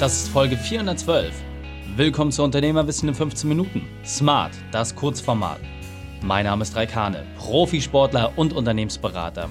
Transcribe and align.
Das 0.00 0.22
ist 0.22 0.28
Folge 0.30 0.56
412. 0.56 1.30
Willkommen 1.94 2.32
zu 2.32 2.42
Unternehmerwissen 2.42 3.10
in 3.10 3.14
15 3.14 3.46
Minuten. 3.46 3.86
Smart, 4.02 4.52
das 4.72 4.96
Kurzformat. 4.96 5.60
Mein 6.22 6.46
Name 6.46 6.62
ist 6.62 6.74
Raikane, 6.74 7.26
Profisportler 7.36 8.32
und 8.38 8.54
Unternehmensberater. 8.54 9.50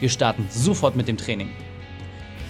Wir 0.00 0.08
starten 0.08 0.48
sofort 0.50 0.96
mit 0.96 1.06
dem 1.06 1.16
Training. 1.16 1.50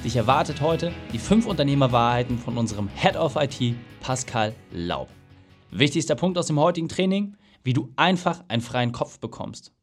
Dich 0.03 0.17
erwartet 0.17 0.62
heute 0.62 0.91
die 1.12 1.19
5 1.19 1.45
Unternehmerwahrheiten 1.45 2.38
von 2.38 2.56
unserem 2.56 2.88
Head 2.96 3.17
of 3.17 3.37
IT, 3.37 3.74
Pascal 4.01 4.54
Laub. 4.72 5.10
Wichtigster 5.71 6.15
Punkt 6.15 6.38
aus 6.38 6.47
dem 6.47 6.58
heutigen 6.58 6.88
Training, 6.88 7.37
wie 7.63 7.74
du 7.74 7.92
einfach 7.97 8.42
einen 8.49 8.63
freien 8.63 8.92
Kopf 8.92 9.19
bekommst. 9.19 9.74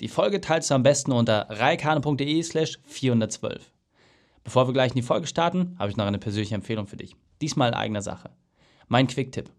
Die 0.00 0.08
Folge 0.08 0.40
teilst 0.40 0.70
du 0.70 0.74
am 0.74 0.84
besten 0.84 1.12
unter 1.12 1.48
reikane.de 1.50 2.42
slash 2.42 2.78
412. 2.86 3.77
Bevor 4.44 4.66
wir 4.66 4.72
gleich 4.72 4.92
in 4.92 4.96
die 4.96 5.02
Folge 5.02 5.26
starten, 5.26 5.76
habe 5.78 5.90
ich 5.90 5.96
noch 5.96 6.06
eine 6.06 6.18
persönliche 6.18 6.54
Empfehlung 6.54 6.86
für 6.86 6.96
dich. 6.96 7.14
Diesmal 7.40 7.68
in 7.68 7.74
eigener 7.74 8.02
Sache. 8.02 8.30
Mein 8.88 9.06
Quick-Tipp. 9.06 9.50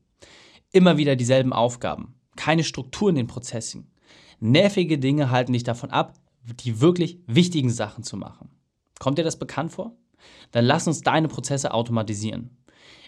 Immer 0.71 0.97
wieder 0.97 1.15
dieselben 1.15 1.53
Aufgaben. 1.53 2.15
Keine 2.35 2.63
Struktur 2.63 3.09
in 3.09 3.15
den 3.15 3.27
Prozessen. 3.27 3.91
Nervige 4.39 4.97
Dinge 4.97 5.31
halten 5.31 5.53
dich 5.53 5.63
davon 5.63 5.91
ab, 5.91 6.13
die 6.43 6.81
wirklich 6.81 7.19
wichtigen 7.27 7.69
Sachen 7.69 8.03
zu 8.03 8.17
machen. 8.17 8.49
Kommt 8.99 9.17
dir 9.17 9.23
das 9.23 9.39
bekannt 9.39 9.71
vor? 9.71 9.95
Dann 10.51 10.65
lass 10.65 10.87
uns 10.87 11.01
deine 11.01 11.27
Prozesse 11.27 11.73
automatisieren. 11.73 12.57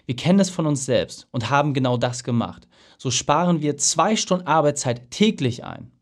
Wir 0.06 0.16
kennen 0.16 0.40
es 0.40 0.50
von 0.50 0.66
uns 0.66 0.84
selbst 0.84 1.28
und 1.30 1.50
haben 1.50 1.74
genau 1.74 1.96
das 1.96 2.24
gemacht. 2.24 2.66
So 2.98 3.10
sparen 3.10 3.62
wir 3.62 3.76
zwei 3.76 4.16
Stunden 4.16 4.46
Arbeitszeit 4.46 5.10
täglich 5.10 5.64
ein. 5.64 5.92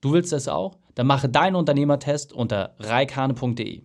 Du 0.00 0.12
willst 0.12 0.32
das 0.32 0.48
auch? 0.48 0.78
Dann 0.94 1.06
mache 1.06 1.28
deinen 1.28 1.56
Unternehmertest 1.56 2.32
unter 2.32 2.74
reikane.de. 2.78 3.82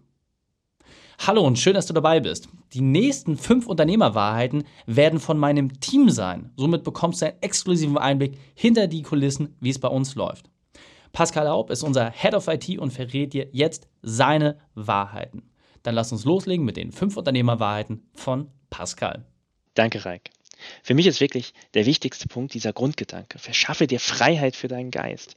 Hallo 1.19 1.41
und 1.41 1.57
schön, 1.57 1.73
dass 1.73 1.85
du 1.85 1.93
dabei 1.93 2.19
bist. 2.19 2.49
Die 2.73 2.81
nächsten 2.81 3.37
fünf 3.37 3.67
Unternehmerwahrheiten 3.67 4.63
werden 4.85 5.19
von 5.19 5.37
meinem 5.37 5.79
Team 5.79 6.09
sein. 6.09 6.51
Somit 6.57 6.83
bekommst 6.83 7.21
du 7.21 7.27
einen 7.27 7.41
exklusiven 7.41 7.97
Einblick 7.97 8.37
hinter 8.53 8.87
die 8.87 9.01
Kulissen, 9.01 9.55
wie 9.59 9.69
es 9.69 9.79
bei 9.79 9.87
uns 9.87 10.15
läuft. 10.15 10.49
Pascal 11.13 11.47
Haub 11.47 11.69
ist 11.71 11.83
unser 11.83 12.11
Head 12.11 12.33
of 12.33 12.47
IT 12.47 12.77
und 12.77 12.91
verrät 12.91 13.33
dir 13.33 13.47
jetzt 13.53 13.87
seine 14.01 14.59
Wahrheiten. 14.75 15.49
Dann 15.83 15.95
lass 15.95 16.11
uns 16.11 16.25
loslegen 16.25 16.65
mit 16.65 16.77
den 16.77 16.91
fünf 16.91 17.15
Unternehmerwahrheiten 17.15 18.09
von 18.13 18.49
Pascal. 18.69 19.25
Danke, 19.73 20.03
Reik. 20.03 20.31
Für 20.83 20.93
mich 20.93 21.07
ist 21.07 21.21
wirklich 21.21 21.53
der 21.73 21.85
wichtigste 21.85 22.27
Punkt 22.27 22.53
dieser 22.53 22.73
Grundgedanke. 22.73 23.39
Verschaffe 23.39 23.87
dir 23.87 23.99
Freiheit 23.99 24.55
für 24.55 24.67
deinen 24.67 24.91
Geist. 24.91 25.35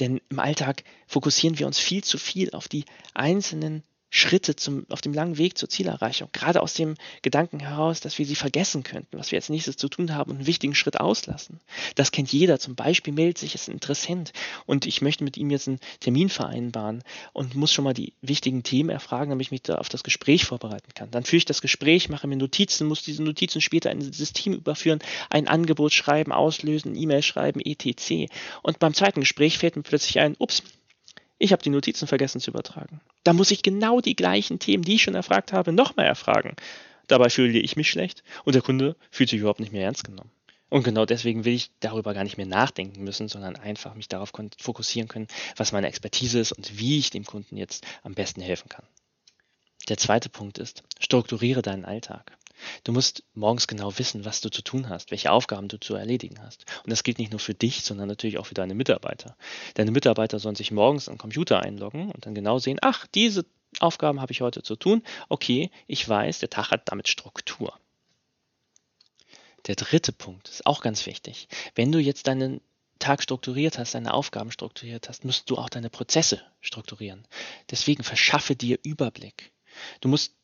Denn 0.00 0.20
im 0.30 0.38
Alltag 0.38 0.82
fokussieren 1.06 1.58
wir 1.58 1.66
uns 1.66 1.78
viel 1.78 2.02
zu 2.02 2.18
viel 2.18 2.50
auf 2.50 2.68
die 2.68 2.84
einzelnen 3.14 3.82
Schritte 4.14 4.54
zum, 4.54 4.84
auf 4.90 5.00
dem 5.00 5.14
langen 5.14 5.38
Weg 5.38 5.56
zur 5.56 5.70
Zielerreichung. 5.70 6.28
Gerade 6.32 6.60
aus 6.60 6.74
dem 6.74 6.96
Gedanken 7.22 7.60
heraus, 7.60 8.00
dass 8.00 8.18
wir 8.18 8.26
sie 8.26 8.34
vergessen 8.34 8.82
könnten, 8.82 9.18
was 9.18 9.32
wir 9.32 9.38
als 9.38 9.48
nächstes 9.48 9.78
zu 9.78 9.88
tun 9.88 10.14
haben 10.14 10.30
und 10.30 10.36
einen 10.36 10.46
wichtigen 10.46 10.74
Schritt 10.74 11.00
auslassen. 11.00 11.60
Das 11.94 12.12
kennt 12.12 12.30
jeder. 12.30 12.58
Zum 12.58 12.74
Beispiel 12.74 13.14
meldet 13.14 13.38
sich 13.38 13.56
ein 13.66 13.72
Interessent 13.72 14.34
und 14.66 14.84
ich 14.84 15.00
möchte 15.00 15.24
mit 15.24 15.38
ihm 15.38 15.50
jetzt 15.50 15.66
einen 15.66 15.80
Termin 16.00 16.28
vereinbaren 16.28 17.02
und 17.32 17.54
muss 17.54 17.72
schon 17.72 17.84
mal 17.84 17.94
die 17.94 18.12
wichtigen 18.20 18.62
Themen 18.62 18.90
erfragen, 18.90 19.30
damit 19.30 19.46
ich 19.46 19.50
mich 19.50 19.62
da 19.62 19.76
auf 19.76 19.88
das 19.88 20.04
Gespräch 20.04 20.44
vorbereiten 20.44 20.92
kann. 20.94 21.10
Dann 21.10 21.24
führe 21.24 21.38
ich 21.38 21.46
das 21.46 21.62
Gespräch, 21.62 22.10
mache 22.10 22.26
mir 22.26 22.36
Notizen, 22.36 22.86
muss 22.86 23.02
diese 23.02 23.22
Notizen 23.22 23.62
später 23.62 23.90
in 23.90 24.00
ein 24.00 24.12
System 24.12 24.52
überführen, 24.52 24.98
ein 25.30 25.48
Angebot 25.48 25.94
schreiben, 25.94 26.32
auslösen, 26.32 26.96
E-Mail 26.96 27.22
schreiben, 27.22 27.60
etc. 27.60 28.30
Und 28.62 28.78
beim 28.78 28.92
zweiten 28.92 29.20
Gespräch 29.20 29.56
fällt 29.56 29.76
mir 29.76 29.82
plötzlich 29.82 30.20
ein, 30.20 30.36
ups, 30.38 30.62
ich 31.42 31.52
habe 31.52 31.62
die 31.62 31.70
Notizen 31.70 32.06
vergessen 32.06 32.40
zu 32.40 32.52
übertragen. 32.52 33.00
Da 33.24 33.32
muss 33.32 33.50
ich 33.50 33.62
genau 33.62 34.00
die 34.00 34.14
gleichen 34.14 34.60
Themen, 34.60 34.84
die 34.84 34.94
ich 34.94 35.02
schon 35.02 35.16
erfragt 35.16 35.52
habe, 35.52 35.72
nochmal 35.72 36.06
erfragen. 36.06 36.54
Dabei 37.08 37.30
fühle 37.30 37.58
ich 37.58 37.74
mich 37.74 37.90
schlecht 37.90 38.22
und 38.44 38.54
der 38.54 38.62
Kunde 38.62 38.94
fühlt 39.10 39.28
sich 39.28 39.40
überhaupt 39.40 39.58
nicht 39.58 39.72
mehr 39.72 39.82
ernst 39.82 40.04
genommen. 40.04 40.30
Und 40.68 40.84
genau 40.84 41.04
deswegen 41.04 41.44
will 41.44 41.52
ich 41.52 41.72
darüber 41.80 42.14
gar 42.14 42.22
nicht 42.22 42.36
mehr 42.36 42.46
nachdenken 42.46 43.02
müssen, 43.02 43.28
sondern 43.28 43.56
einfach 43.56 43.94
mich 43.94 44.08
darauf 44.08 44.32
fokussieren 44.58 45.08
können, 45.08 45.26
was 45.56 45.72
meine 45.72 45.88
Expertise 45.88 46.38
ist 46.38 46.52
und 46.52 46.78
wie 46.78 46.98
ich 46.98 47.10
dem 47.10 47.24
Kunden 47.24 47.56
jetzt 47.56 47.84
am 48.04 48.14
besten 48.14 48.40
helfen 48.40 48.68
kann. 48.68 48.86
Der 49.88 49.98
zweite 49.98 50.28
Punkt 50.28 50.58
ist, 50.58 50.84
strukturiere 51.00 51.60
deinen 51.60 51.84
Alltag. 51.84 52.38
Du 52.84 52.92
musst 52.92 53.24
morgens 53.34 53.66
genau 53.66 53.98
wissen, 53.98 54.24
was 54.24 54.40
du 54.40 54.50
zu 54.50 54.62
tun 54.62 54.88
hast, 54.88 55.10
welche 55.10 55.30
Aufgaben 55.32 55.68
du 55.68 55.78
zu 55.78 55.94
erledigen 55.94 56.40
hast. 56.42 56.64
Und 56.84 56.90
das 56.90 57.02
gilt 57.02 57.18
nicht 57.18 57.30
nur 57.30 57.40
für 57.40 57.54
dich, 57.54 57.82
sondern 57.82 58.08
natürlich 58.08 58.38
auch 58.38 58.46
für 58.46 58.54
deine 58.54 58.74
Mitarbeiter. 58.74 59.36
Deine 59.74 59.90
Mitarbeiter 59.90 60.38
sollen 60.38 60.56
sich 60.56 60.70
morgens 60.70 61.08
am 61.08 61.18
Computer 61.18 61.60
einloggen 61.60 62.10
und 62.10 62.26
dann 62.26 62.34
genau 62.34 62.58
sehen, 62.58 62.78
ach, 62.82 63.06
diese 63.14 63.44
Aufgaben 63.80 64.20
habe 64.20 64.32
ich 64.32 64.40
heute 64.40 64.62
zu 64.62 64.76
tun. 64.76 65.02
Okay, 65.28 65.70
ich 65.86 66.06
weiß, 66.08 66.40
der 66.40 66.50
Tag 66.50 66.70
hat 66.70 66.90
damit 66.90 67.08
Struktur. 67.08 67.78
Der 69.66 69.76
dritte 69.76 70.12
Punkt 70.12 70.48
ist 70.48 70.66
auch 70.66 70.80
ganz 70.80 71.06
wichtig. 71.06 71.48
Wenn 71.74 71.92
du 71.92 71.98
jetzt 71.98 72.26
deinen 72.26 72.60
Tag 72.98 73.22
strukturiert 73.22 73.78
hast, 73.78 73.94
deine 73.94 74.14
Aufgaben 74.14 74.50
strukturiert 74.50 75.08
hast, 75.08 75.24
musst 75.24 75.50
du 75.50 75.56
auch 75.56 75.68
deine 75.68 75.90
Prozesse 75.90 76.42
strukturieren. 76.60 77.26
Deswegen 77.70 78.04
verschaffe 78.04 78.54
dir 78.54 78.78
Überblick. 78.82 79.52
Du 80.00 80.08
musst 80.08 80.34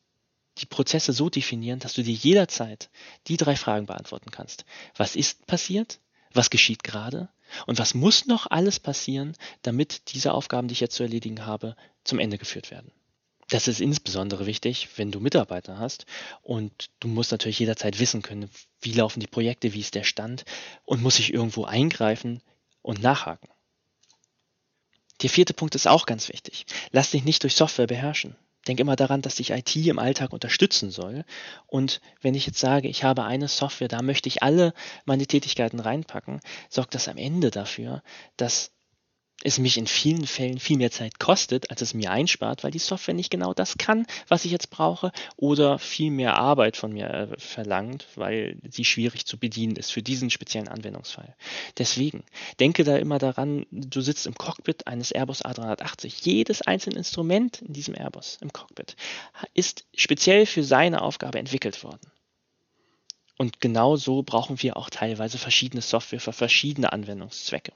die 0.61 0.65
Prozesse 0.65 1.13
so 1.13 1.29
definieren, 1.29 1.79
dass 1.79 1.93
du 1.93 2.03
dir 2.03 2.13
jederzeit 2.13 2.89
die 3.27 3.37
drei 3.37 3.55
Fragen 3.55 3.85
beantworten 3.85 4.31
kannst. 4.31 4.65
Was 4.95 5.15
ist 5.15 5.45
passiert? 5.47 5.99
Was 6.33 6.49
geschieht 6.49 6.83
gerade? 6.83 7.29
Und 7.65 7.79
was 7.79 7.93
muss 7.93 8.27
noch 8.27 8.47
alles 8.49 8.79
passieren, 8.79 9.35
damit 9.63 10.13
diese 10.13 10.33
Aufgaben, 10.33 10.67
die 10.67 10.73
ich 10.73 10.79
jetzt 10.79 10.95
zu 10.95 11.03
erledigen 11.03 11.45
habe, 11.45 11.75
zum 12.03 12.19
Ende 12.19 12.37
geführt 12.37 12.69
werden? 12.69 12.91
Das 13.49 13.67
ist 13.67 13.81
insbesondere 13.81 14.45
wichtig, 14.45 14.89
wenn 14.97 15.11
du 15.11 15.19
Mitarbeiter 15.19 15.79
hast 15.79 16.05
und 16.43 16.91
du 16.99 17.07
musst 17.07 17.31
natürlich 17.31 17.57
jederzeit 17.57 17.99
wissen 17.99 18.21
können, 18.21 18.49
wie 18.79 18.93
laufen 18.93 19.19
die 19.19 19.27
Projekte, 19.27 19.73
wie 19.73 19.79
ist 19.79 19.95
der 19.95 20.03
Stand 20.03 20.45
und 20.85 21.01
muss 21.01 21.17
ich 21.17 21.33
irgendwo 21.33 21.65
eingreifen 21.65 22.43
und 22.83 23.01
nachhaken. 23.01 23.49
Der 25.23 25.31
vierte 25.31 25.55
Punkt 25.55 25.73
ist 25.73 25.87
auch 25.87 26.05
ganz 26.05 26.29
wichtig. 26.29 26.65
Lass 26.91 27.11
dich 27.11 27.23
nicht 27.23 27.41
durch 27.41 27.55
Software 27.55 27.87
beherrschen. 27.87 28.35
Denk 28.69 28.81
immer 28.81 28.95
daran, 28.95 29.23
dass 29.23 29.33
dich 29.33 29.49
IT 29.49 29.75
im 29.77 29.97
Alltag 29.97 30.31
unterstützen 30.31 30.91
soll. 30.91 31.25
Und 31.65 32.01
wenn 32.21 32.35
ich 32.35 32.45
jetzt 32.45 32.59
sage, 32.59 32.87
ich 32.87 33.03
habe 33.03 33.23
eine 33.23 33.47
Software, 33.47 33.87
da 33.87 34.03
möchte 34.03 34.29
ich 34.29 34.43
alle 34.43 34.75
meine 35.05 35.25
Tätigkeiten 35.25 35.79
reinpacken, 35.79 36.39
sorgt 36.69 36.93
das 36.93 37.07
am 37.07 37.17
Ende 37.17 37.49
dafür, 37.49 38.03
dass 38.37 38.69
es 39.43 39.57
mich 39.57 39.77
in 39.77 39.87
vielen 39.87 40.27
Fällen 40.27 40.59
viel 40.59 40.77
mehr 40.77 40.91
Zeit 40.91 41.19
kostet, 41.19 41.71
als 41.71 41.81
es 41.81 41.93
mir 41.93 42.11
einspart, 42.11 42.63
weil 42.63 42.71
die 42.71 42.79
Software 42.79 43.13
nicht 43.13 43.29
genau 43.29 43.53
das 43.53 43.77
kann, 43.77 44.05
was 44.27 44.45
ich 44.45 44.51
jetzt 44.51 44.69
brauche, 44.69 45.11
oder 45.37 45.79
viel 45.79 46.11
mehr 46.11 46.37
Arbeit 46.37 46.75
von 46.75 46.91
mir 46.91 47.09
äh, 47.09 47.39
verlangt, 47.39 48.07
weil 48.15 48.57
sie 48.69 48.83
schwierig 48.83 49.25
zu 49.25 49.37
bedienen 49.37 49.75
ist 49.75 49.91
für 49.91 50.01
diesen 50.01 50.29
speziellen 50.29 50.67
Anwendungsfall. 50.67 51.35
Deswegen 51.77 52.23
denke 52.59 52.83
da 52.83 52.97
immer 52.97 53.17
daran, 53.17 53.65
du 53.71 54.01
sitzt 54.01 54.27
im 54.27 54.35
Cockpit 54.35 54.87
eines 54.87 55.11
Airbus 55.11 55.43
A380. 55.45 56.13
Jedes 56.23 56.61
einzelne 56.61 56.97
Instrument 56.97 57.61
in 57.61 57.73
diesem 57.73 57.95
Airbus 57.95 58.37
im 58.41 58.51
Cockpit 58.51 58.95
ist 59.53 59.85
speziell 59.95 60.45
für 60.45 60.63
seine 60.63 61.01
Aufgabe 61.01 61.39
entwickelt 61.39 61.83
worden. 61.83 62.11
Und 63.37 63.61
genau 63.61 63.95
so 63.95 64.21
brauchen 64.21 64.61
wir 64.61 64.75
auch 64.75 64.89
teilweise 64.89 65.37
verschiedene 65.37 65.81
Software 65.81 66.19
für 66.19 66.33
verschiedene 66.33 66.91
Anwendungszwecke. 66.91 67.71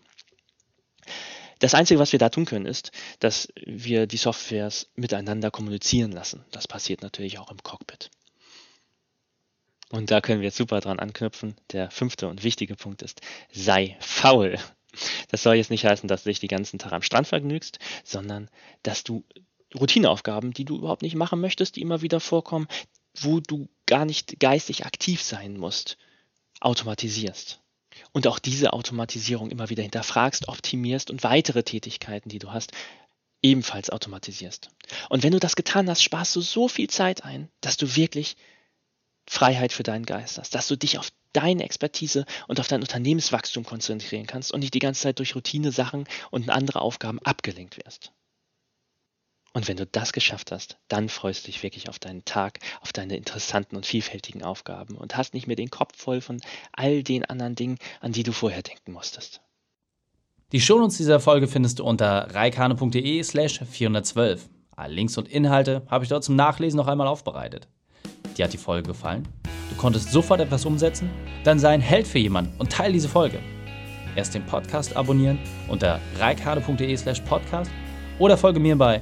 Das 1.63 1.75
Einzige, 1.75 2.01
was 2.01 2.11
wir 2.11 2.19
da 2.19 2.27
tun 2.27 2.43
können, 2.43 2.65
ist, 2.65 2.91
dass 3.19 3.47
wir 3.55 4.05
die 4.05 4.17
Softwares 4.17 4.89
miteinander 4.95 5.49
kommunizieren 5.49 6.11
lassen. 6.11 6.43
Das 6.51 6.67
passiert 6.67 7.01
natürlich 7.03 7.39
auch 7.39 7.49
im 7.51 7.63
Cockpit. 7.63 8.11
Und 9.89 10.11
da 10.11 10.19
können 10.19 10.41
wir 10.41 10.47
jetzt 10.47 10.57
super 10.57 10.81
dran 10.81 10.99
anknüpfen. 10.99 11.55
Der 11.71 11.89
fünfte 11.89 12.27
und 12.27 12.43
wichtige 12.43 12.75
Punkt 12.75 13.01
ist, 13.01 13.21
sei 13.53 13.95
faul. 14.01 14.59
Das 15.29 15.41
soll 15.41 15.55
jetzt 15.55 15.71
nicht 15.71 15.85
heißen, 15.85 16.09
dass 16.09 16.23
du 16.23 16.31
dich 16.31 16.41
den 16.41 16.49
ganzen 16.49 16.79
Tag 16.79 16.91
am 16.91 17.01
Strand 17.01 17.27
vergnügst, 17.27 17.79
sondern 18.03 18.49
dass 18.83 19.05
du 19.05 19.23
Routineaufgaben, 19.73 20.51
die 20.51 20.65
du 20.65 20.75
überhaupt 20.75 21.01
nicht 21.01 21.15
machen 21.15 21.39
möchtest, 21.39 21.77
die 21.77 21.81
immer 21.81 22.01
wieder 22.01 22.19
vorkommen, 22.19 22.67
wo 23.15 23.39
du 23.39 23.69
gar 23.85 24.03
nicht 24.03 24.37
geistig 24.41 24.85
aktiv 24.85 25.23
sein 25.23 25.55
musst, 25.55 25.97
automatisierst 26.59 27.62
und 28.11 28.27
auch 28.27 28.39
diese 28.39 28.73
Automatisierung 28.73 29.49
immer 29.49 29.69
wieder 29.69 29.83
hinterfragst, 29.83 30.47
optimierst 30.47 31.11
und 31.11 31.23
weitere 31.23 31.63
Tätigkeiten, 31.63 32.29
die 32.29 32.39
du 32.39 32.51
hast, 32.51 32.71
ebenfalls 33.41 33.89
automatisierst. 33.89 34.69
Und 35.09 35.23
wenn 35.23 35.33
du 35.33 35.39
das 35.39 35.55
getan 35.55 35.89
hast, 35.89 36.01
sparst 36.01 36.35
du 36.35 36.41
so 36.41 36.67
viel 36.67 36.89
Zeit 36.89 37.23
ein, 37.23 37.49
dass 37.61 37.77
du 37.77 37.95
wirklich 37.95 38.37
Freiheit 39.27 39.73
für 39.73 39.83
deinen 39.83 40.05
Geist 40.05 40.37
hast, 40.37 40.55
dass 40.55 40.67
du 40.67 40.77
dich 40.77 40.97
auf 40.97 41.09
deine 41.33 41.63
Expertise 41.63 42.25
und 42.47 42.59
auf 42.59 42.67
dein 42.67 42.81
Unternehmenswachstum 42.81 43.63
konzentrieren 43.63 44.27
kannst 44.27 44.51
und 44.51 44.61
nicht 44.61 44.73
die 44.73 44.79
ganze 44.79 45.01
Zeit 45.01 45.19
durch 45.19 45.35
Routine-Sachen 45.35 46.05
und 46.31 46.49
andere 46.49 46.81
Aufgaben 46.81 47.19
abgelenkt 47.19 47.77
wirst. 47.83 48.11
Und 49.53 49.67
wenn 49.67 49.77
du 49.77 49.85
das 49.85 50.13
geschafft 50.13 50.51
hast, 50.51 50.77
dann 50.87 51.09
freust 51.09 51.43
du 51.43 51.51
dich 51.51 51.61
wirklich 51.61 51.87
auf 51.87 51.99
deinen 51.99 52.25
Tag, 52.25 52.59
auf 52.81 52.91
deine 52.91 53.15
interessanten 53.15 53.75
und 53.75 53.85
vielfältigen 53.85 54.43
Aufgaben 54.43 54.95
und 54.95 55.15
hast 55.15 55.35
nicht 55.35 55.45
mehr 55.45 55.55
den 55.55 55.69
Kopf 55.69 55.95
voll 55.95 56.21
von 56.21 56.41
all 56.71 57.03
den 57.03 57.23
anderen 57.25 57.53
Dingen, 57.53 57.77
an 58.01 58.11
die 58.11 58.23
du 58.23 58.31
vorher 58.31 58.63
denken 58.63 58.91
musstest. 58.91 59.41
Die 60.51 60.61
Shownotes 60.61 60.97
dieser 60.97 61.19
Folge 61.19 61.47
findest 61.47 61.79
du 61.79 61.83
unter 61.83 62.33
reikane.de 62.33 63.23
slash 63.23 63.59
412. 63.59 64.49
Alle 64.75 64.93
Links 64.93 65.17
und 65.17 65.27
Inhalte 65.27 65.83
habe 65.87 66.03
ich 66.03 66.09
dort 66.09 66.23
zum 66.23 66.35
Nachlesen 66.35 66.77
noch 66.77 66.87
einmal 66.87 67.07
aufbereitet. 67.07 67.67
Dir 68.37 68.45
hat 68.45 68.53
die 68.53 68.57
Folge 68.57 68.87
gefallen? 68.87 69.27
Du 69.69 69.75
konntest 69.75 70.11
sofort 70.11 70.41
etwas 70.41 70.65
umsetzen? 70.65 71.09
Dann 71.43 71.59
sei 71.59 71.69
ein 71.69 71.81
Held 71.81 72.07
für 72.07 72.19
jemanden 72.19 72.55
und 72.59 72.71
teile 72.71 72.93
diese 72.93 73.09
Folge. 73.09 73.39
Erst 74.15 74.33
den 74.33 74.45
Podcast 74.45 74.95
abonnieren 74.95 75.39
unter 75.67 75.99
reikade.de 76.19 76.97
slash 76.97 77.21
podcast 77.21 77.71
oder 78.19 78.37
folge 78.37 78.59
mir 78.59 78.75
bei 78.75 79.01